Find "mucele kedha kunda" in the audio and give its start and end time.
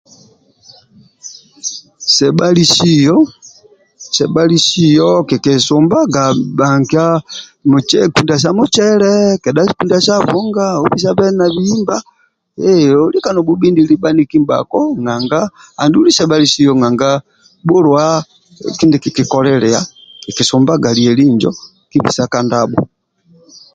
8.57-9.97